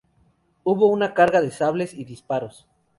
[0.63, 2.65] Hubo una carga de sables y disparos.